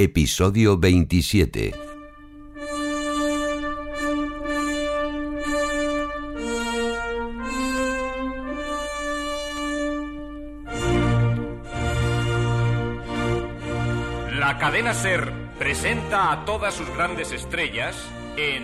Episodio 0.00 0.78
27. 0.78 1.74
La 14.38 14.56
cadena 14.60 14.94
Ser 14.94 15.32
presenta 15.58 16.30
a 16.30 16.44
todas 16.44 16.74
sus 16.74 16.88
grandes 16.90 17.32
estrellas 17.32 17.96
en 18.36 18.62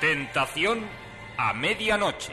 Tentación 0.00 0.80
a 1.36 1.52
medianoche. 1.52 2.32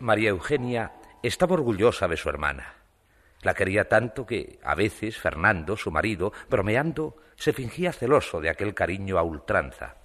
María 0.00 0.30
Eugenia 0.30 0.92
estaba 1.22 1.54
orgullosa 1.54 2.08
de 2.08 2.16
su 2.16 2.28
hermana. 2.30 2.74
La 3.42 3.54
quería 3.54 3.88
tanto 3.88 4.26
que, 4.26 4.58
a 4.62 4.74
veces, 4.74 5.18
Fernando, 5.18 5.76
su 5.76 5.90
marido, 5.90 6.32
bromeando, 6.48 7.16
se 7.36 7.52
fingía 7.52 7.92
celoso 7.92 8.40
de 8.40 8.50
aquel 8.50 8.74
cariño 8.74 9.18
a 9.18 9.22
ultranza. 9.22 9.96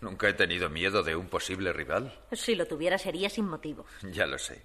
Nunca 0.00 0.28
he 0.28 0.34
tenido 0.34 0.68
miedo 0.68 1.02
de 1.02 1.14
un 1.14 1.26
posible 1.26 1.72
rival. 1.72 2.12
Si 2.32 2.54
lo 2.54 2.66
tuviera 2.66 2.98
sería 2.98 3.28
sin 3.28 3.46
motivo. 3.46 3.86
Ya 4.02 4.26
lo 4.26 4.38
sé. 4.38 4.62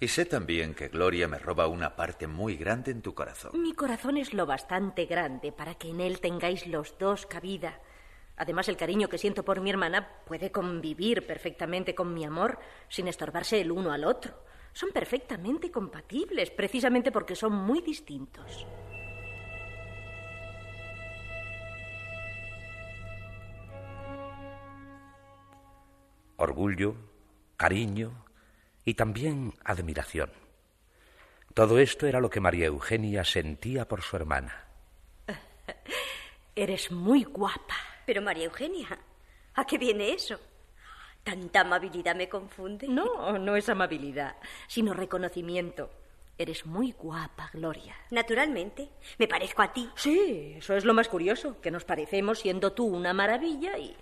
Y 0.00 0.06
sé 0.06 0.24
también 0.24 0.74
que 0.74 0.88
Gloria 0.88 1.26
me 1.26 1.38
roba 1.38 1.66
una 1.66 1.96
parte 1.96 2.28
muy 2.28 2.56
grande 2.56 2.92
en 2.92 3.02
tu 3.02 3.14
corazón. 3.14 3.60
Mi 3.60 3.72
corazón 3.72 4.16
es 4.16 4.32
lo 4.32 4.46
bastante 4.46 5.06
grande 5.06 5.50
para 5.50 5.74
que 5.74 5.90
en 5.90 6.00
él 6.00 6.20
tengáis 6.20 6.66
los 6.68 6.96
dos 6.98 7.26
cabida. 7.26 7.80
Además, 8.38 8.68
el 8.68 8.76
cariño 8.76 9.08
que 9.08 9.18
siento 9.18 9.44
por 9.44 9.60
mi 9.60 9.70
hermana 9.70 10.08
puede 10.24 10.52
convivir 10.52 11.26
perfectamente 11.26 11.94
con 11.94 12.14
mi 12.14 12.24
amor 12.24 12.58
sin 12.88 13.08
estorbarse 13.08 13.60
el 13.60 13.72
uno 13.72 13.90
al 13.90 14.04
otro. 14.04 14.32
Son 14.72 14.90
perfectamente 14.92 15.72
compatibles, 15.72 16.50
precisamente 16.52 17.10
porque 17.10 17.34
son 17.34 17.52
muy 17.52 17.80
distintos. 17.80 18.64
Orgullo, 26.36 26.94
cariño 27.56 28.24
y 28.84 28.94
también 28.94 29.52
admiración. 29.64 30.30
Todo 31.54 31.80
esto 31.80 32.06
era 32.06 32.20
lo 32.20 32.30
que 32.30 32.38
María 32.38 32.66
Eugenia 32.66 33.24
sentía 33.24 33.88
por 33.88 34.02
su 34.02 34.14
hermana. 34.14 34.68
Eres 36.54 36.92
muy 36.92 37.24
guapa. 37.24 37.87
Pero 38.08 38.22
María 38.22 38.46
Eugenia, 38.46 38.98
¿a 39.52 39.66
qué 39.66 39.76
viene 39.76 40.14
eso? 40.14 40.40
¿Tanta 41.22 41.60
amabilidad 41.60 42.16
me 42.16 42.26
confunde? 42.26 42.88
No, 42.88 43.38
no 43.38 43.54
es 43.54 43.68
amabilidad, 43.68 44.36
sino 44.66 44.94
reconocimiento. 44.94 45.90
Eres 46.38 46.64
muy 46.64 46.92
guapa, 46.92 47.50
Gloria. 47.52 47.94
Naturalmente. 48.10 48.88
Me 49.18 49.28
parezco 49.28 49.60
a 49.60 49.74
ti. 49.74 49.90
Sí, 49.94 50.54
eso 50.56 50.74
es 50.74 50.86
lo 50.86 50.94
más 50.94 51.06
curioso, 51.06 51.60
que 51.60 51.70
nos 51.70 51.84
parecemos 51.84 52.38
siendo 52.38 52.72
tú 52.72 52.86
una 52.86 53.12
maravilla 53.12 53.76
y, 53.76 53.94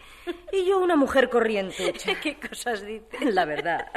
y 0.53 0.65
yo 0.65 0.79
una 0.79 0.95
mujer 0.95 1.29
corriente. 1.29 1.93
¿Qué 2.23 2.39
cosas 2.39 2.87
dices? 2.87 3.35
La 3.35 3.45
verdad. 3.45 3.91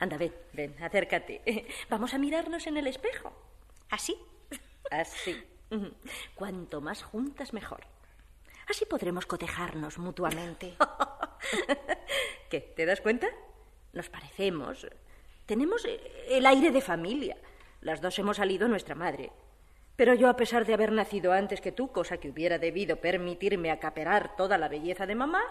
Anda, 0.00 0.16
ven, 0.16 0.32
ven, 0.54 0.74
acércate. 0.82 1.66
Vamos 1.90 2.14
a 2.14 2.18
mirarnos 2.18 2.66
en 2.66 2.78
el 2.78 2.86
espejo. 2.86 3.30
¿Así? 3.90 4.16
Así. 4.90 5.36
Cuanto 6.34 6.80
más 6.80 7.02
juntas, 7.02 7.52
mejor. 7.52 7.92
Así 8.68 8.84
podremos 8.86 9.26
cotejarnos 9.26 9.98
mutuamente. 9.98 10.74
¿Qué? 12.50 12.60
¿Te 12.60 12.86
das 12.86 13.00
cuenta? 13.00 13.28
Nos 13.92 14.08
parecemos. 14.08 14.86
Tenemos 15.46 15.86
el 16.28 16.46
aire 16.46 16.70
de 16.70 16.80
familia. 16.80 17.36
Las 17.80 18.00
dos 18.00 18.18
hemos 18.18 18.38
salido 18.38 18.66
nuestra 18.66 18.94
madre. 18.94 19.30
Pero 19.96 20.14
yo, 20.14 20.28
a 20.28 20.36
pesar 20.36 20.64
de 20.66 20.74
haber 20.74 20.90
nacido 20.90 21.32
antes 21.32 21.60
que 21.60 21.72
tú, 21.72 21.92
cosa 21.92 22.16
que 22.16 22.30
hubiera 22.30 22.58
debido 22.58 22.96
permitirme 22.96 23.70
acaparar 23.70 24.34
toda 24.36 24.58
la 24.58 24.68
belleza 24.68 25.06
de 25.06 25.14
mamá, 25.14 25.42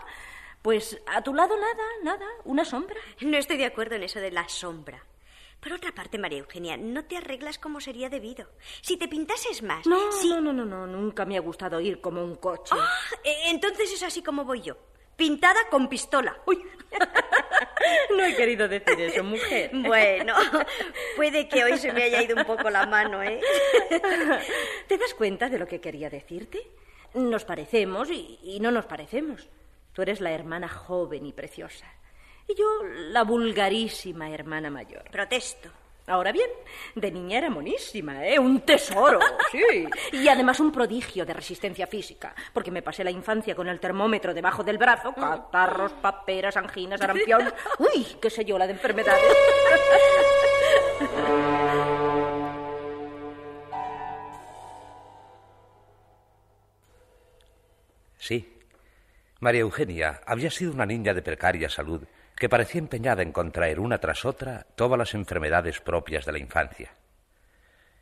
pues 0.62 1.01
a 1.07 1.22
tu 1.22 1.34
lado 1.34 1.56
nada, 1.56 1.84
nada, 2.03 2.25
una 2.44 2.66
sombra. 2.66 2.97
No 3.22 3.38
estoy 3.38 3.57
de 3.57 3.66
acuerdo 3.66 3.95
en 3.95 4.03
eso 4.03 4.19
de 4.19 4.31
la 4.31 4.47
sombra. 4.50 5.03
Por 5.63 5.72
otra 5.72 5.94
parte, 5.94 6.18
María 6.18 6.40
Eugenia, 6.40 6.75
no 6.75 7.06
te 7.06 7.16
arreglas 7.16 7.57
como 7.57 7.79
sería 7.79 8.09
debido. 8.09 8.50
Si 8.81 8.97
te 8.97 9.07
pintases 9.07 9.63
más. 9.63 9.88
No, 9.88 10.12
si... 10.12 10.28
no, 10.28 10.41
no, 10.41 10.51
no, 10.51 10.66
no, 10.66 10.85
nunca 10.85 11.24
me 11.24 11.38
ha 11.38 11.40
gustado 11.40 11.79
ir 11.79 12.01
como 12.01 12.22
un 12.22 12.35
coche. 12.35 12.75
Ah, 12.78 12.90
entonces 13.46 13.94
es 13.94 14.03
así 14.03 14.22
como 14.22 14.44
voy 14.44 14.62
yo. 14.62 14.75
Pintada 15.16 15.69
con 15.69 15.88
pistola. 15.88 16.38
Uy. 16.46 16.62
No 18.16 18.24
he 18.24 18.35
querido 18.35 18.68
decir 18.68 19.00
eso, 19.00 19.24
mujer. 19.24 19.72
Bueno, 19.74 20.35
puede 21.16 21.50
que 21.50 21.63
hoy 21.63 21.78
se 21.78 21.91
me 21.91 22.03
haya 22.03 22.22
ido 22.22 22.35
un 22.35 22.45
poco 22.45 22.69
la 22.69 22.85
mano, 22.85 23.22
¿eh? 23.22 23.41
¿Te 24.88 24.97
das 24.97 25.13
cuenta 25.13 25.50
de 25.50 25.57
lo 25.59 25.68
que 25.68 25.81
quería 25.81 26.09
decirte? 26.09 26.72
Nos 27.13 27.44
parecemos 27.44 28.09
y, 28.09 28.40
y 28.41 28.59
no 28.59 28.72
nos 28.72 28.85
parecemos. 28.85 29.50
Tú 29.91 30.01
eres 30.01 30.22
la 30.22 30.31
hermana 30.31 30.69
joven 30.69 31.25
y 31.25 31.34
preciosa. 31.34 31.85
Y 32.48 32.56
yo 32.56 32.66
la 33.09 33.24
vulgarísima 33.24 34.30
hermana 34.30 34.70
mayor. 34.70 35.04
Protesto. 35.12 35.70
Ahora 36.06 36.34
bien, 36.34 36.50
de 36.96 37.12
niña 37.12 37.38
era 37.38 37.50
monísima, 37.50 38.26
¿eh? 38.28 38.38
Un 38.38 38.59
tesoro, 38.62 39.20
sí. 39.52 39.88
Y 40.12 40.28
además 40.28 40.59
un 40.59 40.70
prodigio 40.70 41.26
de 41.26 41.34
resistencia 41.34 41.88
física, 41.88 42.36
porque 42.52 42.72
me 42.72 42.81
pasé 42.81 43.06
la 43.06 43.12
infancia 43.12 43.56
con 43.56 43.70
el 43.70 43.80
termómetro 43.80 44.34
debajo 44.34 44.64
del 44.66 44.78
brazo, 44.78 45.14
catarros, 45.14 45.94
paperas, 45.94 46.58
anginas, 46.58 47.00
sarampión. 47.00 47.54
Uy, 47.80 48.06
qué 48.22 48.30
sé 48.30 48.44
yo, 48.44 48.58
la 48.58 48.68
de 48.68 48.74
enfermedades. 48.74 49.24
Sí, 58.18 58.57
María 59.39 59.62
Eugenia 59.62 60.22
había 60.25 60.51
sido 60.51 60.74
una 60.74 60.86
niña 60.86 61.13
de 61.13 61.22
precaria 61.22 61.69
salud 61.69 62.01
que 62.35 62.50
parecía 62.50 62.80
empeñada 62.80 63.21
en 63.21 63.31
contraer 63.31 63.80
una 63.80 64.00
tras 64.00 64.25
otra 64.25 64.65
todas 64.75 64.97
las 64.97 65.13
enfermedades 65.13 65.81
propias 65.81 66.25
de 66.25 66.31
la 66.31 66.39
infancia. 66.39 66.95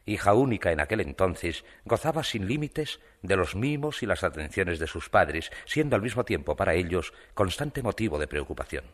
Hija 0.06 0.34
única 0.34 0.72
en 0.72 0.80
aquel 0.80 1.02
entonces, 1.02 1.64
gozaba 1.86 2.24
sin 2.24 2.48
límites 2.48 3.00
de 3.22 3.36
los 3.36 3.56
mimos 3.56 4.02
y 4.02 4.08
las 4.08 4.24
atenciones 4.24 4.80
de 4.80 4.88
sus 4.88 5.10
padres, 5.10 5.52
siendo 5.66 5.96
al 5.96 6.02
mismo 6.02 6.26
tiempo 6.26 6.56
para 6.56 6.74
ellos 6.74 7.14
constante 7.34 7.84
motivo 7.84 8.18
de 8.18 8.28
preocupación. 8.28 8.86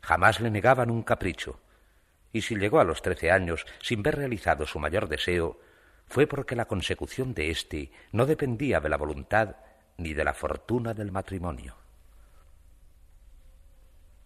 Jamás 0.00 0.40
le 0.40 0.50
negaban 0.50 0.90
un 0.90 1.02
capricho, 1.02 1.60
y 2.32 2.42
si 2.42 2.56
llegó 2.56 2.80
a 2.80 2.84
los 2.84 3.02
trece 3.02 3.30
años 3.30 3.66
sin 3.82 4.02
ver 4.02 4.16
realizado 4.16 4.66
su 4.66 4.78
mayor 4.78 5.08
deseo, 5.08 5.60
fue 6.06 6.26
porque 6.26 6.56
la 6.56 6.64
consecución 6.64 7.34
de 7.34 7.50
éste 7.50 7.92
no 8.10 8.24
dependía 8.24 8.80
de 8.80 8.88
la 8.88 8.96
voluntad 8.96 9.56
ni 9.98 10.14
de 10.14 10.24
la 10.24 10.34
fortuna 10.34 10.94
del 10.94 11.12
matrimonio. 11.12 11.81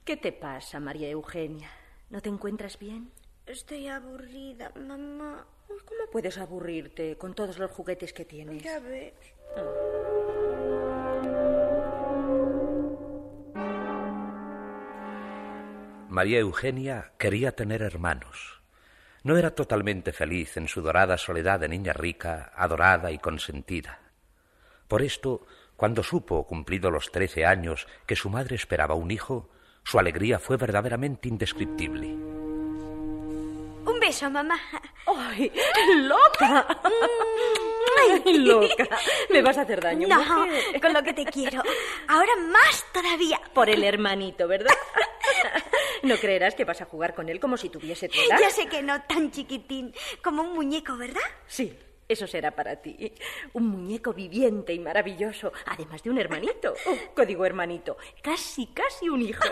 ¿Qué 0.07 0.17
te 0.17 0.31
pasa, 0.31 0.79
María 0.79 1.09
Eugenia? 1.09 1.69
¿No 2.11 2.21
te 2.21 2.29
encuentras 2.29 2.79
bien? 2.79 3.11
Estoy 3.45 3.89
aburrida, 3.89 4.71
mamá. 4.77 5.45
¿Cómo 5.67 6.11
puedes 6.13 6.39
aburrirte 6.39 7.19
con 7.19 7.35
todos 7.35 7.59
los 7.59 7.73
juguetes 7.73 8.13
que 8.13 8.25
tienes? 8.25 8.63
Ya 8.63 8.79
ves. 8.79 9.15
María 16.09 16.39
Eugenia 16.39 17.11
quería 17.19 17.57
tener 17.57 17.83
hermanos. 17.83 18.63
No 19.25 19.37
era 19.37 19.57
totalmente 19.57 20.13
feliz 20.13 20.57
en 20.57 20.69
su 20.69 20.83
dorada 20.83 21.19
soledad 21.19 21.59
de 21.59 21.69
niña 21.69 21.95
rica, 21.95 22.53
adorada 22.55 23.11
y 23.11 23.19
consentida. 23.19 23.99
Por 24.87 25.03
esto, 25.03 25.45
cuando 25.75 26.05
supo, 26.05 26.47
cumplido 26.47 26.93
los 26.93 27.11
trece 27.11 27.45
años, 27.45 27.89
que 28.07 28.15
su 28.15 28.31
madre 28.31 28.55
esperaba 28.55 28.95
un 28.95 29.11
hijo, 29.11 29.51
su 29.87 29.99
alegría 30.01 30.39
fue 30.41 30.57
verdaderamente 30.57 31.29
indescriptible. 31.29 32.09
Un 33.87 34.01
beso, 34.01 34.29
mamá. 34.29 34.59
¡Ay, 35.07 35.53
loca! 36.03 36.67
¡Ay, 38.25 38.39
loca! 38.39 38.89
Me 39.31 39.43
vas 39.43 39.57
a 39.59 39.63
hacer 39.63 39.81
daño, 39.81 40.09
No, 40.09 40.19
mujer. 40.47 40.81
con 40.81 40.93
lo 40.93 41.03
que 41.05 41.13
te 41.13 41.25
quiero. 41.27 41.63
Ahora 42.09 42.35
más 42.51 42.85
todavía. 42.93 43.41
Por 43.55 43.71
el 43.71 43.85
hermanito, 43.85 44.49
¿verdad? 44.49 44.75
No 46.03 46.17
creerás 46.17 46.57
que 46.57 46.65
vas 46.65 46.81
a 46.81 46.87
jugar 46.87 47.15
con 47.15 47.29
él 47.29 47.39
como 47.39 47.57
si 47.57 47.69
tuviese 47.69 48.09
tu 48.09 48.19
edad. 48.19 48.39
Ya 48.41 48.51
sé 48.51 48.67
que 48.67 48.83
no 48.83 49.01
tan 49.03 49.31
chiquitín, 49.31 49.95
como 50.23 50.43
un 50.43 50.55
muñeco, 50.55 50.97
¿verdad? 50.97 51.23
Sí, 51.47 51.79
eso 52.09 52.27
será 52.27 52.53
para 52.53 52.77
ti. 52.77 53.13
Un 53.53 53.69
muñeco 53.69 54.13
viviente 54.13 54.73
y 54.73 54.79
maravilloso, 54.79 55.53
además 55.67 56.03
de 56.03 56.11
un 56.11 56.19
hermanito. 56.19 56.75
Oh, 56.87 56.97
código 57.15 57.45
hermanito. 57.45 57.97
Casi, 58.23 58.67
casi 58.69 59.09
un 59.09 59.23
hijo. 59.23 59.43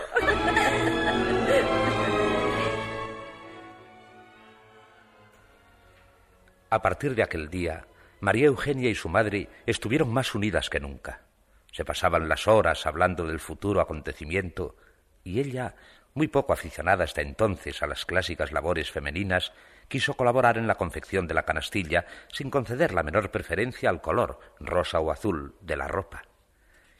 A 6.69 6.81
partir 6.81 7.13
de 7.13 7.23
aquel 7.23 7.49
día, 7.49 7.85
María 8.21 8.47
Eugenia 8.47 8.89
y 8.89 8.95
su 8.95 9.09
madre 9.09 9.49
estuvieron 9.65 10.13
más 10.13 10.33
unidas 10.33 10.69
que 10.69 10.79
nunca. 10.79 11.25
Se 11.71 11.83
pasaban 11.83 12.29
las 12.29 12.47
horas 12.47 12.85
hablando 12.85 13.25
del 13.25 13.39
futuro 13.39 13.81
acontecimiento 13.81 14.75
y 15.23 15.41
ella, 15.41 15.75
muy 16.13 16.27
poco 16.27 16.53
aficionada 16.53 17.03
hasta 17.03 17.21
entonces 17.21 17.83
a 17.83 17.87
las 17.87 18.05
clásicas 18.05 18.53
labores 18.53 18.91
femeninas, 18.91 19.51
quiso 19.87 20.15
colaborar 20.15 20.57
en 20.57 20.67
la 20.67 20.75
confección 20.75 21.27
de 21.27 21.33
la 21.33 21.43
canastilla 21.43 22.05
sin 22.31 22.49
conceder 22.49 22.93
la 22.93 23.03
menor 23.03 23.31
preferencia 23.31 23.89
al 23.89 24.01
color, 24.01 24.39
rosa 24.59 24.99
o 24.99 25.11
azul, 25.11 25.55
de 25.61 25.77
la 25.77 25.87
ropa. 25.87 26.23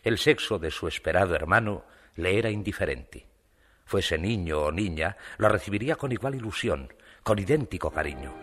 El 0.04 0.18
sexo 0.18 0.60
de 0.60 0.72
su 0.72 0.88
esperado 0.88 1.36
hermano 1.36 1.84
le 2.16 2.38
era 2.38 2.50
indiferente. 2.50 3.28
Fuese 3.86 4.18
niño 4.18 4.60
o 4.62 4.72
niña, 4.72 5.18
lo 5.38 5.50
recibiría 5.50 5.96
con 5.96 6.12
igual 6.12 6.36
ilusión, 6.36 6.94
con 7.24 7.40
idéntico 7.40 7.92
cariño. 7.92 8.34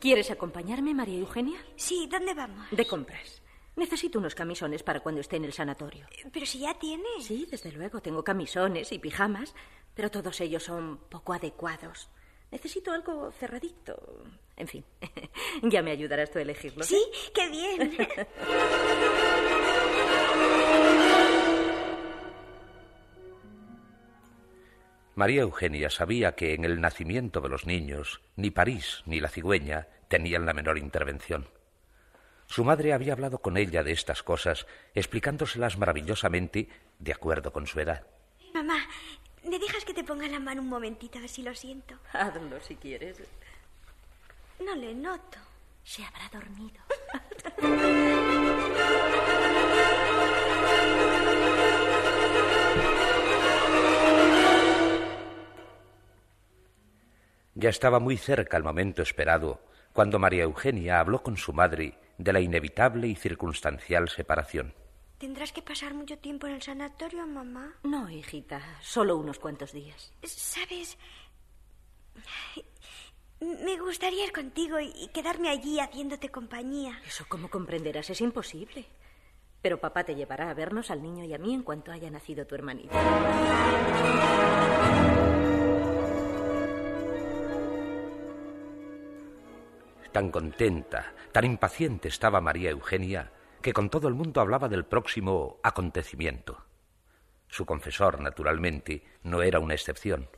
¿Quieres 0.00 0.30
acompañarme, 0.30 0.94
María 0.94 1.18
Eugenia? 1.18 1.58
Sí, 1.76 2.08
¿dónde 2.10 2.32
vamos? 2.32 2.70
De 2.70 2.86
compras. 2.86 3.42
Necesito 3.80 4.18
unos 4.18 4.34
camisones 4.34 4.82
para 4.82 5.00
cuando 5.00 5.22
esté 5.22 5.36
en 5.36 5.46
el 5.46 5.54
sanatorio. 5.54 6.04
Pero 6.30 6.44
si 6.44 6.58
ya 6.58 6.78
tienes. 6.78 7.24
Sí, 7.24 7.48
desde 7.50 7.72
luego, 7.72 8.02
tengo 8.02 8.22
camisones 8.22 8.92
y 8.92 8.98
pijamas, 8.98 9.54
pero 9.94 10.10
todos 10.10 10.38
ellos 10.42 10.64
son 10.64 10.98
poco 11.08 11.32
adecuados. 11.32 12.10
Necesito 12.50 12.92
algo 12.92 13.32
cerradito. 13.32 14.22
En 14.54 14.68
fin, 14.68 14.84
ya 15.62 15.80
me 15.80 15.92
ayudarás 15.92 16.30
tú 16.30 16.38
a 16.38 16.42
elegirlo. 16.42 16.84
Sí, 16.84 17.02
qué 17.34 17.48
bien. 17.48 17.96
María 25.14 25.40
Eugenia 25.40 25.88
sabía 25.88 26.34
que 26.34 26.52
en 26.52 26.66
el 26.66 26.82
nacimiento 26.82 27.40
de 27.40 27.48
los 27.48 27.64
niños 27.64 28.20
ni 28.36 28.50
París 28.50 29.02
ni 29.06 29.20
la 29.20 29.30
cigüeña 29.30 29.88
tenían 30.08 30.44
la 30.44 30.52
menor 30.52 30.76
intervención. 30.76 31.48
Su 32.50 32.64
madre 32.64 32.92
había 32.92 33.12
hablado 33.12 33.38
con 33.38 33.56
ella 33.56 33.84
de 33.84 33.92
estas 33.92 34.24
cosas, 34.24 34.66
explicándoselas 34.92 35.78
maravillosamente 35.78 36.68
de 36.98 37.12
acuerdo 37.12 37.52
con 37.52 37.68
su 37.68 37.78
edad. 37.78 38.04
Mamá, 38.52 38.88
¿me 39.44 39.56
dejas 39.56 39.84
que 39.84 39.94
te 39.94 40.02
ponga 40.02 40.26
la 40.26 40.40
mano 40.40 40.60
un 40.60 40.68
momentito 40.68 41.18
a 41.18 41.20
ver 41.20 41.30
si 41.30 41.44
lo 41.44 41.54
siento? 41.54 41.94
Hazlo 42.12 42.60
si 42.60 42.74
quieres. 42.74 43.18
No 44.58 44.74
le 44.74 44.92
noto. 44.96 45.38
Se 45.84 46.04
habrá 46.04 46.28
dormido. 46.32 46.80
Ya 57.54 57.68
estaba 57.68 58.00
muy 58.00 58.16
cerca 58.16 58.56
el 58.56 58.64
momento 58.64 59.02
esperado 59.02 59.60
cuando 59.92 60.18
María 60.18 60.42
Eugenia 60.42 60.98
habló 60.98 61.22
con 61.22 61.36
su 61.36 61.52
madre 61.52 61.94
de 62.22 62.32
la 62.32 62.40
inevitable 62.40 63.08
y 63.08 63.16
circunstancial 63.16 64.08
separación. 64.08 64.74
¿Tendrás 65.18 65.52
que 65.52 65.62
pasar 65.62 65.94
mucho 65.94 66.18
tiempo 66.18 66.46
en 66.46 66.54
el 66.54 66.62
sanatorio, 66.62 67.26
mamá? 67.26 67.74
No, 67.82 68.08
hijita, 68.08 68.62
solo 68.80 69.16
unos 69.16 69.38
cuantos 69.38 69.72
días. 69.72 70.12
¿Sabes? 70.22 70.96
Me 73.40 73.78
gustaría 73.78 74.24
ir 74.24 74.32
contigo 74.32 74.78
y 74.80 75.08
quedarme 75.08 75.48
allí 75.48 75.80
haciéndote 75.80 76.28
compañía. 76.28 77.00
Eso, 77.06 77.24
como 77.28 77.48
comprenderás, 77.48 78.10
es 78.10 78.20
imposible. 78.20 78.86
Pero 79.62 79.80
papá 79.80 80.04
te 80.04 80.14
llevará 80.14 80.50
a 80.50 80.54
vernos 80.54 80.90
al 80.90 81.02
niño 81.02 81.24
y 81.24 81.34
a 81.34 81.38
mí 81.38 81.54
en 81.54 81.62
cuanto 81.62 81.92
haya 81.92 82.10
nacido 82.10 82.46
tu 82.46 82.54
hermanito. 82.54 82.94
Tan 90.12 90.30
contenta, 90.30 91.14
tan 91.32 91.44
impaciente 91.44 92.08
estaba 92.08 92.40
María 92.40 92.70
Eugenia, 92.70 93.30
que 93.62 93.72
con 93.72 93.90
todo 93.90 94.08
el 94.08 94.14
mundo 94.14 94.40
hablaba 94.40 94.68
del 94.68 94.84
próximo 94.84 95.60
acontecimiento. 95.62 96.64
Su 97.46 97.64
confesor, 97.64 98.20
naturalmente, 98.20 99.04
no 99.24 99.42
era 99.42 99.58
una 99.58 99.74
excepción. 99.74 100.28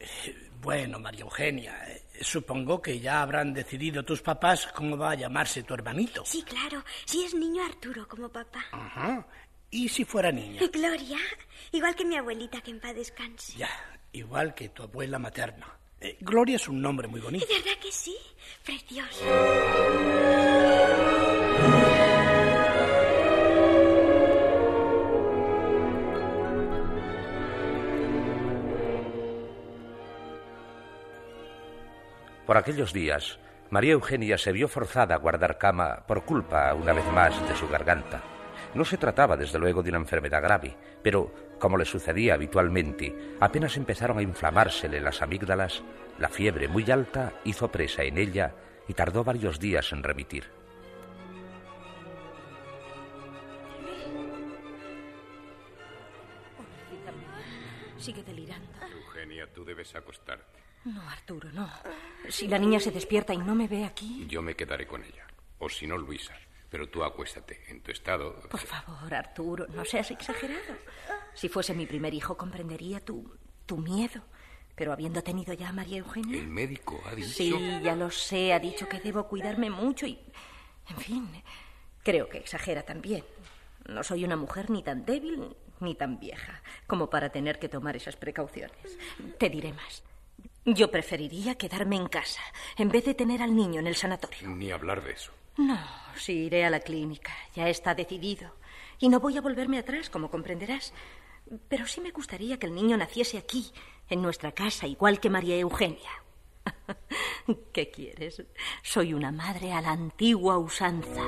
Bueno, 0.61 0.99
María 0.99 1.23
Eugenia, 1.23 1.75
eh, 1.89 2.03
supongo 2.21 2.81
que 2.81 3.01
ya 3.01 3.23
habrán 3.23 3.53
decidido 3.53 4.05
tus 4.05 4.23
papás 4.23 4.67
cómo 4.75 4.97
va 4.97 5.13
a 5.13 5.15
llamarse 5.15 5.63
tu 5.63 5.75
hermanito. 5.75 6.23
Sí, 6.25 6.43
claro. 6.43 6.85
Si 7.05 7.25
es 7.25 7.35
niño 7.35 7.65
Arturo 7.65 8.07
como 8.07 8.29
papá. 8.29 8.65
Ajá. 8.73 9.27
¿Y 9.71 9.89
si 9.89 10.05
fuera 10.05 10.31
niña? 10.31 10.63
Y 10.63 10.69
Gloria, 10.69 11.19
igual 11.73 11.95
que 11.95 12.05
mi 12.05 12.17
abuelita 12.17 12.61
que 12.61 12.71
en 12.71 12.81
paz 12.81 12.95
descanse. 12.95 13.57
Ya, 13.57 13.71
igual 14.13 14.55
que 14.55 14.69
tu 14.69 14.83
abuela 14.83 15.19
materna. 15.19 15.79
Eh, 16.03 16.17
Gloria 16.21 16.57
es 16.57 16.69
un 16.69 16.83
nombre 16.83 17.07
muy 17.07 17.21
bonito. 17.21 17.47
¿De 17.47 17.55
verdad 17.55 17.81
que 17.81 17.93
sí? 17.93 18.17
Precioso. 18.65 19.25
Por 32.47 32.57
aquellos 32.57 32.93
días, 32.93 33.39
María 33.71 33.93
Eugenia 33.93 34.37
se 34.37 34.51
vio 34.51 34.67
forzada 34.67 35.15
a 35.15 35.19
guardar 35.19 35.57
cama 35.57 36.05
por 36.09 36.25
culpa, 36.25 36.75
una 36.75 36.93
vez 36.93 37.07
más, 37.13 37.49
de 37.49 37.55
su 37.55 37.69
garganta. 37.69 38.21
No 38.75 38.85
se 38.85 38.99
trataba, 38.99 39.37
desde 39.37 39.59
luego, 39.59 39.83
de 39.83 39.91
una 39.91 39.99
enfermedad 39.99 40.43
grave, 40.43 40.77
pero, 41.03 41.33
como 41.63 41.79
le 41.79 41.85
sucedía 41.85 42.35
habitualmente, 42.35 43.37
apenas 43.39 43.77
empezaron 43.77 44.19
a 44.19 44.23
inflamársele 44.23 45.01
las 45.01 45.23
amígdalas, 45.23 45.85
la 46.19 46.29
fiebre 46.29 46.67
muy 46.67 46.91
alta 46.91 47.35
hizo 47.45 47.71
presa 47.71 48.03
en 48.03 48.19
ella 48.19 48.53
y 48.89 48.95
tardó 48.95 49.23
varios 49.23 49.61
días 49.61 49.93
en 49.93 50.03
remitir. 50.03 50.51
Sigue 57.97 58.25
delirando. 58.25 58.69
Eugenia, 58.91 59.47
tú 59.55 59.65
debes 59.65 59.95
acostarte. 59.95 60.59
No, 60.85 61.01
Arturo, 61.09 61.49
no. 61.53 61.71
Si 62.29 62.49
la 62.49 62.59
niña 62.59 62.81
se 62.81 62.91
despierta 62.91 63.35
y 63.35 63.39
no 63.39 63.55
me 63.55 63.69
ve 63.69 63.85
aquí. 63.85 64.27
Yo 64.29 64.43
me 64.43 64.57
quedaré 64.57 64.85
con 64.85 65.05
ella. 65.05 65.29
O 65.61 65.69
si 65.69 65.87
no, 65.87 65.97
Luisa. 65.97 66.35
Pero 66.69 66.89
tú 66.89 67.05
acuéstate. 67.05 67.63
En 67.69 67.81
tu 67.83 67.93
estado. 67.93 68.35
Por 68.51 68.59
favor, 68.59 69.15
Arturo, 69.15 69.69
no 69.69 69.85
seas 69.85 70.11
exagerado. 70.11 70.75
Si 71.35 71.49
fuese 71.49 71.75
mi 71.75 71.87
primer 71.87 72.15
hijo, 72.15 72.37
comprendería 72.37 73.01
tu, 73.01 73.37
tu 73.67 73.77
miedo. 73.79 74.23
Pero 74.75 74.93
habiendo 74.93 75.23
tenido 75.23 75.53
ya 75.53 75.69
a 75.69 75.73
María 75.73 75.99
Eugenia. 75.99 76.39
El 76.39 76.49
médico 76.49 77.01
ha 77.07 77.15
dicho. 77.15 77.29
Sí, 77.29 77.55
ya 77.83 77.95
lo 77.95 78.11
sé. 78.11 78.53
Ha 78.53 78.59
dicho 78.59 78.89
que 78.89 79.01
debo 79.01 79.29
cuidarme 79.29 79.71
mucho 79.71 80.07
y. 80.07 80.19
En 80.89 80.97
fin, 80.97 81.29
creo 82.03 82.29
que 82.29 82.39
exagera 82.39 82.83
también. 82.83 83.25
No 83.87 84.03
soy 84.03 84.25
una 84.25 84.37
mujer 84.37 84.71
ni 84.71 84.83
tan 84.83 85.05
débil 85.05 85.55
ni 85.81 85.95
tan 85.95 86.19
vieja 86.19 86.63
como 86.87 87.11
para 87.11 87.31
tener 87.31 87.59
que 87.59 87.69
tomar 87.69 87.97
esas 87.97 88.17
precauciones. 88.17 88.77
Te 89.39 89.51
diré 89.51 89.73
más. 89.73 90.03
Yo 90.65 90.91
preferiría 90.91 91.57
quedarme 91.57 91.97
en 91.97 92.07
casa 92.07 92.41
en 92.77 92.89
vez 92.89 93.05
de 93.05 93.15
tener 93.15 93.43
al 93.43 93.55
niño 93.55 93.81
en 93.81 93.89
el 93.89 93.97
sanatorio. 93.97 94.49
Ni 94.49 94.71
hablar 94.71 95.03
de 95.03 95.13
eso. 95.13 95.33
No, 95.57 95.79
sí 96.17 96.33
iré 96.47 96.65
a 96.65 96.71
la 96.71 96.81
clínica. 96.81 97.33
Ya 97.55 97.69
está 97.69 97.95
decidido. 97.95 98.55
Y 98.99 99.09
no 99.09 99.21
voy 99.21 99.37
a 99.37 99.43
volverme 99.43 99.79
atrás, 99.79 100.09
como 100.09 100.31
comprenderás. 100.31 100.93
Pero 101.69 101.87
sí 101.87 102.01
me 102.01 102.11
gustaría 102.11 102.59
que 102.59 102.67
el 102.67 102.75
niño 102.75 102.97
naciese 102.97 103.37
aquí, 103.37 103.73
en 104.09 104.23
nuestra 104.23 104.53
casa, 104.53 104.87
igual 104.87 105.21
que 105.21 105.31
María 105.31 105.59
Eugenia. 105.59 106.11
¿Qué 107.73 107.91
quieres? 107.91 108.43
Soy 108.83 109.13
una 109.13 109.33
madre 109.33 109.73
a 109.73 109.81
la 109.81 109.91
antigua 109.91 110.59
usanza. 110.59 111.23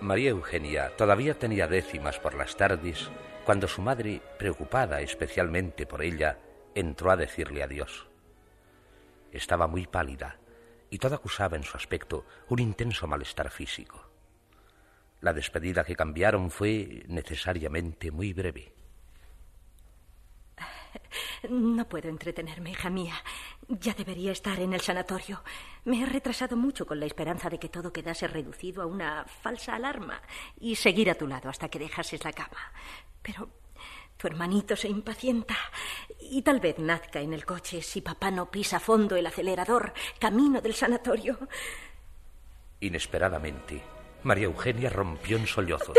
María 0.00 0.30
Eugenia 0.30 0.96
todavía 0.96 1.38
tenía 1.38 1.66
décimas 1.66 2.18
por 2.18 2.34
las 2.34 2.56
tardes 2.56 3.10
cuando 3.50 3.66
su 3.66 3.82
madre, 3.82 4.22
preocupada 4.38 5.00
especialmente 5.00 5.84
por 5.84 6.04
ella, 6.04 6.38
entró 6.72 7.10
a 7.10 7.16
decirle 7.16 7.64
adiós. 7.64 8.06
Estaba 9.32 9.66
muy 9.66 9.88
pálida 9.88 10.38
y 10.88 10.98
todo 10.98 11.16
acusaba 11.16 11.56
en 11.56 11.64
su 11.64 11.76
aspecto 11.76 12.24
un 12.48 12.60
intenso 12.60 13.08
malestar 13.08 13.50
físico. 13.50 14.08
La 15.20 15.32
despedida 15.32 15.82
que 15.82 15.96
cambiaron 15.96 16.52
fue 16.52 17.02
necesariamente 17.08 18.12
muy 18.12 18.32
breve. 18.32 18.72
No 21.48 21.88
puedo 21.88 22.08
entretenerme, 22.08 22.70
hija 22.70 22.88
mía. 22.88 23.14
Ya 23.66 23.94
debería 23.94 24.30
estar 24.30 24.60
en 24.60 24.74
el 24.74 24.80
sanatorio. 24.80 25.42
Me 25.84 26.02
he 26.02 26.06
retrasado 26.06 26.56
mucho 26.56 26.86
con 26.86 27.00
la 27.00 27.06
esperanza 27.06 27.50
de 27.50 27.58
que 27.58 27.68
todo 27.68 27.92
quedase 27.92 28.28
reducido 28.28 28.82
a 28.82 28.86
una 28.86 29.24
falsa 29.24 29.74
alarma 29.74 30.22
y 30.60 30.76
seguir 30.76 31.10
a 31.10 31.16
tu 31.16 31.26
lado 31.26 31.48
hasta 31.48 31.68
que 31.68 31.80
dejases 31.80 32.22
la 32.24 32.32
cama. 32.32 32.72
Pero 33.22 33.48
tu 34.16 34.26
hermanito 34.26 34.76
se 34.76 34.88
impacienta 34.88 35.56
y 36.20 36.42
tal 36.42 36.60
vez 36.60 36.78
nazca 36.78 37.20
en 37.20 37.32
el 37.32 37.46
coche 37.46 37.80
si 37.82 38.00
papá 38.00 38.30
no 38.30 38.50
pisa 38.50 38.76
a 38.76 38.80
fondo 38.80 39.16
el 39.16 39.26
acelerador 39.26 39.92
camino 40.18 40.60
del 40.60 40.74
sanatorio. 40.74 41.38
Inesperadamente, 42.80 43.82
María 44.22 44.44
Eugenia 44.44 44.90
rompió 44.90 45.36
en 45.36 45.46
sollozos. 45.46 45.96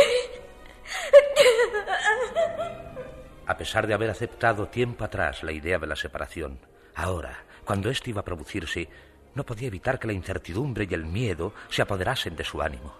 A 3.47 3.57
pesar 3.57 3.87
de 3.87 3.93
haber 3.93 4.09
aceptado 4.09 4.67
tiempo 4.67 5.03
atrás 5.03 5.43
la 5.43 5.51
idea 5.51 5.79
de 5.79 5.87
la 5.87 5.95
separación, 5.95 6.59
ahora, 6.95 7.43
cuando 7.65 7.89
esto 7.89 8.09
iba 8.09 8.21
a 8.21 8.25
producirse, 8.25 8.87
no 9.33 9.45
podía 9.45 9.67
evitar 9.67 9.99
que 9.99 10.07
la 10.07 10.13
incertidumbre 10.13 10.87
y 10.89 10.93
el 10.93 11.05
miedo 11.05 11.53
se 11.69 11.81
apoderasen 11.81 12.35
de 12.35 12.43
su 12.43 12.61
ánimo. 12.61 12.93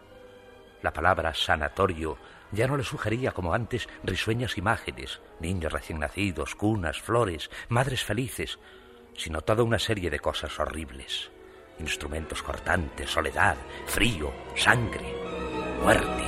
La 0.81 0.93
palabra 0.93 1.33
sanatorio 1.33 2.17
ya 2.51 2.67
no 2.67 2.75
le 2.75 2.83
sugería 2.83 3.31
como 3.31 3.53
antes 3.53 3.87
risueñas 4.03 4.57
imágenes, 4.57 5.21
niños 5.39 5.71
recién 5.71 5.99
nacidos, 5.99 6.55
cunas, 6.55 6.99
flores, 6.99 7.49
madres 7.69 8.03
felices, 8.03 8.59
sino 9.15 9.41
toda 9.41 9.63
una 9.63 9.79
serie 9.79 10.09
de 10.09 10.19
cosas 10.19 10.59
horribles. 10.59 11.31
Instrumentos 11.79 12.41
cortantes, 12.43 13.09
soledad, 13.09 13.55
frío, 13.85 14.31
sangre, 14.55 15.15
muerte. 15.81 16.23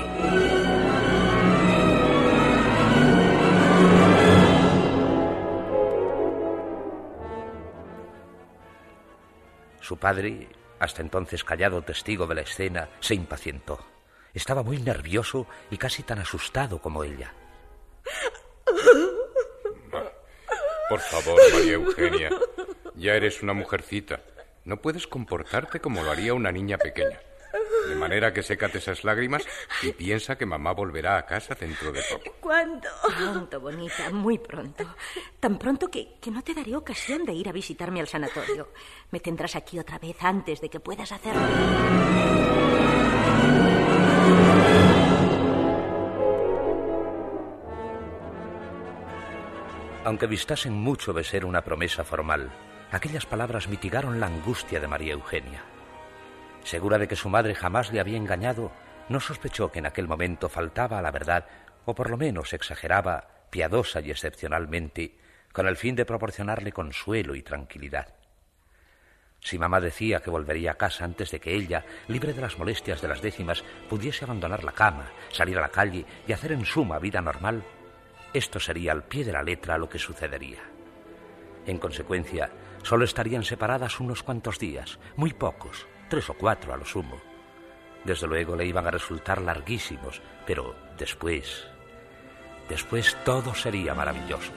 Su 9.81 9.97
padre, 9.97 10.47
hasta 10.79 11.01
entonces 11.01 11.43
callado 11.43 11.81
testigo 11.81 12.25
de 12.25 12.35
la 12.35 12.41
escena, 12.41 12.89
se 13.01 13.15
impacientó. 13.15 13.92
Estaba 14.33 14.63
muy 14.63 14.77
nervioso 14.79 15.45
y 15.69 15.77
casi 15.77 16.03
tan 16.03 16.19
asustado 16.19 16.79
como 16.79 17.03
ella. 17.03 17.33
Por 20.89 20.99
favor, 20.99 21.39
María 21.53 21.73
Eugenia, 21.73 22.29
ya 22.95 23.13
eres 23.13 23.41
una 23.43 23.53
mujercita. 23.53 24.21
No 24.65 24.77
puedes 24.81 25.07
comportarte 25.07 25.79
como 25.79 26.03
lo 26.03 26.11
haría 26.11 26.33
una 26.33 26.51
niña 26.51 26.77
pequeña. 26.77 27.19
De 27.87 27.95
manera 27.95 28.33
que 28.33 28.41
sécate 28.41 28.79
esas 28.79 29.03
lágrimas 29.03 29.43
y 29.83 29.91
piensa 29.91 30.37
que 30.37 30.45
mamá 30.45 30.71
volverá 30.73 31.17
a 31.17 31.25
casa 31.25 31.53
dentro 31.53 31.91
de 31.91 32.01
poco. 32.09 32.35
¿Cuándo? 32.39 32.87
Pronto, 33.17 33.59
bonita, 33.59 34.09
muy 34.09 34.39
pronto. 34.39 34.95
Tan 35.39 35.59
pronto 35.59 35.89
que, 35.89 36.15
que 36.19 36.31
no 36.31 36.41
te 36.41 36.53
daré 36.53 36.75
ocasión 36.75 37.25
de 37.25 37.33
ir 37.33 37.49
a 37.49 37.51
visitarme 37.51 37.99
al 37.99 38.07
sanatorio. 38.07 38.69
Me 39.11 39.19
tendrás 39.19 39.55
aquí 39.55 39.77
otra 39.77 39.99
vez 39.99 40.15
antes 40.21 40.61
de 40.61 40.69
que 40.69 40.79
puedas 40.79 41.11
hacerlo. 41.11 41.41
Aunque 50.05 50.27
vistasen 50.27 50.73
mucho 50.73 51.13
de 51.13 51.23
ser 51.23 51.45
una 51.45 51.63
promesa 51.63 52.03
formal, 52.03 52.51
aquellas 52.91 53.25
palabras 53.25 53.69
mitigaron 53.69 54.19
la 54.19 54.27
angustia 54.27 54.81
de 54.81 54.87
María 54.87 55.13
Eugenia. 55.13 55.63
Segura 56.63 56.97
de 56.97 57.07
que 57.07 57.15
su 57.15 57.29
madre 57.29 57.55
jamás 57.55 57.93
le 57.93 58.01
había 58.01 58.17
engañado, 58.17 58.71
no 59.07 59.21
sospechó 59.21 59.71
que 59.71 59.79
en 59.79 59.85
aquel 59.85 60.09
momento 60.09 60.49
faltaba 60.49 60.99
a 60.99 61.01
la 61.01 61.11
verdad, 61.11 61.45
o 61.85 61.95
por 61.95 62.09
lo 62.09 62.17
menos 62.17 62.51
exageraba, 62.51 63.27
piadosa 63.49 64.01
y 64.01 64.11
excepcionalmente, 64.11 65.17
con 65.53 65.67
el 65.67 65.77
fin 65.77 65.95
de 65.95 66.05
proporcionarle 66.05 66.73
consuelo 66.73 67.33
y 67.35 67.41
tranquilidad. 67.41 68.13
Si 69.39 69.57
mamá 69.57 69.79
decía 69.79 70.21
que 70.21 70.29
volvería 70.29 70.71
a 70.71 70.77
casa 70.77 71.05
antes 71.05 71.31
de 71.31 71.39
que 71.39 71.55
ella, 71.55 71.85
libre 72.09 72.33
de 72.33 72.41
las 72.41 72.57
molestias 72.57 73.01
de 73.01 73.07
las 73.07 73.21
décimas, 73.21 73.63
pudiese 73.89 74.25
abandonar 74.25 74.65
la 74.65 74.71
cama, 74.73 75.11
salir 75.31 75.57
a 75.57 75.61
la 75.61 75.69
calle 75.69 76.05
y 76.27 76.33
hacer 76.33 76.51
en 76.51 76.65
suma 76.65 76.99
vida 76.99 77.21
normal, 77.21 77.63
esto 78.33 78.59
sería 78.59 78.91
al 78.91 79.03
pie 79.03 79.23
de 79.23 79.31
la 79.31 79.43
letra 79.43 79.77
lo 79.77 79.87
que 79.87 79.99
sucedería. 79.99 80.59
En 81.65 81.77
consecuencia, 81.77 82.49
solo 82.81 83.05
estarían 83.05 83.43
separadas 83.43 83.99
unos 83.99 84.23
cuantos 84.23 84.59
días, 84.59 84.99
muy 85.15 85.33
pocos, 85.33 85.87
tres 86.09 86.29
o 86.29 86.33
cuatro 86.33 86.73
a 86.73 86.77
lo 86.77 86.85
sumo. 86.85 87.21
Desde 88.03 88.27
luego 88.27 88.55
le 88.55 88.65
iban 88.65 88.85
a 88.85 88.91
resultar 88.91 89.41
larguísimos, 89.41 90.21
pero 90.45 90.75
después, 90.97 91.65
después 92.67 93.15
todo 93.23 93.55
sería 93.55 93.93
maravilloso. 93.93 94.51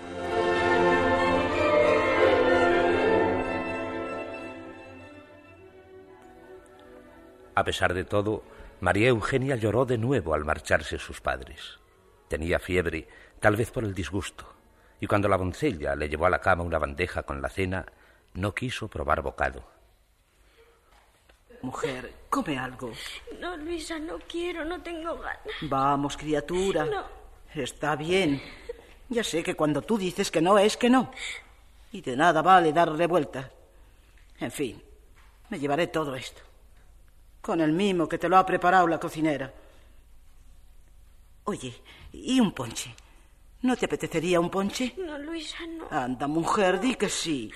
A 7.54 7.64
pesar 7.64 7.95
de 7.95 8.04
todo, 8.04 8.42
María 8.80 9.09
Eugenia 9.09 9.56
lloró 9.56 9.87
de 9.87 9.97
nuevo 9.97 10.35
al 10.35 10.45
marcharse 10.45 10.99
sus 10.99 11.23
padres. 11.23 11.78
Tenía 12.28 12.59
fiebre, 12.59 13.09
tal 13.40 13.57
vez 13.57 13.71
por 13.71 13.85
el 13.85 13.95
disgusto, 13.95 14.47
y 15.00 15.07
cuando 15.07 15.28
la 15.28 15.37
doncella 15.37 15.95
le 15.95 16.09
llevó 16.09 16.26
a 16.26 16.31
la 16.31 16.40
cama 16.40 16.62
una 16.62 16.78
bandeja 16.78 17.23
con 17.23 17.40
la 17.43 17.49
cena, 17.49 17.87
no 18.35 18.55
quiso 18.55 18.88
probar 18.88 19.23
bocado. 19.23 19.64
Mujer, 21.62 22.12
come 22.28 22.59
algo. 22.59 22.93
No, 23.40 23.57
Luisa, 23.57 23.99
no 23.99 24.19
quiero, 24.28 24.64
no 24.64 24.83
tengo 24.83 25.16
ganas. 25.16 25.40
Vamos, 25.62 26.16
criatura. 26.16 26.85
No. 26.85 27.05
Está 27.55 27.97
bien. 27.97 28.43
Ya 29.09 29.25
sé 29.25 29.43
que 29.43 29.55
cuando 29.55 29.83
tú 29.83 29.97
dices 29.97 30.31
que 30.31 30.43
no 30.43 30.59
es 30.59 30.76
que 30.76 30.90
no. 30.90 31.11
Y 31.93 32.02
de 32.02 32.16
nada 32.16 32.43
vale 32.43 32.73
darle 32.73 33.07
vuelta. 33.07 33.50
En 34.38 34.50
fin, 34.50 34.83
me 35.49 35.59
llevaré 35.59 35.87
todo 35.87 36.14
esto. 36.14 36.43
Con 37.40 37.61
el 37.61 37.73
mimo 37.73 38.09
que 38.09 38.19
te 38.19 38.28
lo 38.28 38.37
ha 38.37 38.45
preparado 38.45 38.87
la 38.87 39.00
cocinera. 39.00 39.52
Oye, 41.45 41.75
¿y 42.12 42.38
un 42.40 42.52
ponche? 42.52 42.95
¿No 43.62 43.76
te 43.76 43.86
apetecería 43.86 44.38
un 44.38 44.50
ponche? 44.50 44.94
No, 44.96 45.18
Luisa, 45.18 45.58
no. 45.66 45.86
Anda, 45.90 46.26
mujer, 46.26 46.78
di 46.78 46.94
que 46.94 47.08
sí. 47.08 47.50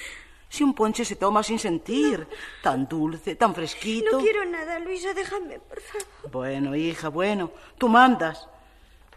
Si 0.49 0.65
un 0.65 0.75
ponche 0.75 1.05
se 1.05 1.17
toma 1.17 1.43
sin 1.43 1.59
sentir, 1.59 2.27
tan 2.63 2.89
dulce, 2.89 3.37
tan 3.37 3.55
fresquito. 3.55 4.13
No 4.13 4.19
quiero 4.19 4.45
nada, 4.45 4.79
Luisa, 4.81 5.15
déjame, 5.15 5.61
por 5.61 5.81
favor. 5.81 6.31
Bueno, 6.33 6.75
hija, 6.75 7.09
bueno, 7.09 7.53
tú 7.79 7.89
mandas. 7.89 8.49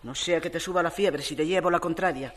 No 0.03 0.13
sea 0.13 0.39
que 0.41 0.49
te 0.49 0.59
suba 0.59 0.83
la 0.83 0.91
fiebre 0.91 1.23
si 1.23 1.35
te 1.35 1.45
llevo 1.45 1.71
la 1.71 1.79
contraria. 1.79 2.33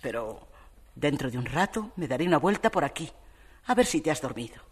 Pero 0.00 0.46
dentro 0.94 1.30
de 1.30 1.38
un 1.38 1.46
rato 1.46 1.90
me 1.96 2.06
daré 2.06 2.26
una 2.26 2.38
vuelta 2.38 2.70
por 2.70 2.84
aquí. 2.84 3.10
A 3.66 3.74
ver 3.74 3.86
si 3.86 4.00
te 4.00 4.10
has 4.10 4.20
dormido. 4.20 4.62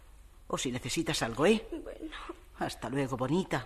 O 0.47 0.57
si 0.57 0.71
necesitas 0.71 1.21
algo, 1.23 1.45
¿eh? 1.45 1.67
Bueno. 1.71 2.15
Hasta 2.59 2.89
luego, 2.89 3.17
bonita. 3.17 3.65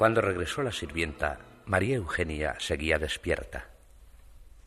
Cuando 0.00 0.22
regresó 0.22 0.62
la 0.62 0.72
sirvienta, 0.72 1.38
María 1.66 1.96
Eugenia 1.96 2.56
seguía 2.58 2.98
despierta. 2.98 3.68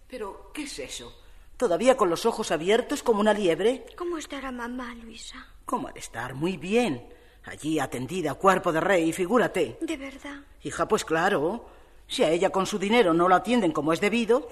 ¿Pero 0.07 0.51
qué 0.53 0.65
es 0.65 0.77
eso? 0.77 1.11
¿Todavía 1.57 1.97
con 1.97 2.11
los 2.11 2.27
ojos 2.27 2.51
abiertos 2.51 3.01
como 3.01 3.19
una 3.19 3.33
liebre? 3.33 3.83
¿Cómo 3.97 4.19
estará 4.19 4.51
mamá, 4.51 4.93
Luisa? 4.93 5.43
¿Cómo 5.65 5.87
ha 5.87 5.91
de 5.91 6.01
estar? 6.01 6.35
Muy 6.35 6.57
bien. 6.57 7.09
Allí 7.45 7.79
atendida, 7.79 8.35
cuerpo 8.35 8.71
de 8.71 8.79
rey, 8.79 9.11
figúrate. 9.11 9.79
¿De 9.81 9.97
verdad? 9.97 10.41
Hija, 10.61 10.87
pues 10.87 11.03
claro. 11.03 11.65
Si 12.05 12.23
a 12.23 12.29
ella 12.29 12.51
con 12.51 12.67
su 12.67 12.77
dinero 12.77 13.11
no 13.11 13.27
la 13.27 13.37
atienden 13.37 13.71
como 13.71 13.91
es 13.91 13.99
debido. 13.99 14.47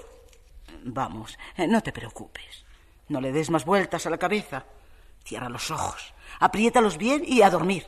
Vamos, 0.82 1.38
eh, 1.58 1.68
no 1.68 1.80
te 1.80 1.92
preocupes. 1.92 2.64
No 3.06 3.20
le 3.20 3.30
des 3.30 3.50
más 3.50 3.64
vueltas 3.64 4.04
a 4.06 4.10
la 4.10 4.18
cabeza. 4.18 4.64
Cierra 5.24 5.48
los 5.48 5.70
ojos, 5.70 6.12
apriétalos 6.40 6.98
bien 6.98 7.22
y 7.24 7.42
a 7.42 7.50
dormir. 7.50 7.86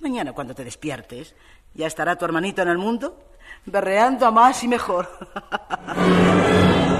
Mañana 0.00 0.32
cuando 0.32 0.54
te 0.54 0.64
despiertes, 0.64 1.34
ya 1.74 1.86
estará 1.86 2.16
tu 2.16 2.24
hermanito 2.24 2.62
en 2.62 2.68
el 2.68 2.78
mundo, 2.78 3.18
berreando 3.66 4.26
a 4.26 4.30
más 4.30 4.62
y 4.64 4.68
mejor. 4.68 5.08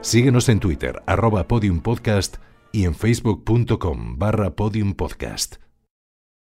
Síguenos 0.00 0.48
en 0.48 0.60
Twitter, 0.60 1.02
arroba 1.06 1.48
podiumpodcast 1.48 2.36
y 2.70 2.84
en 2.84 2.94
facebook.com 2.94 4.18
barra 4.18 4.50
podiumpodcast. 4.50 5.65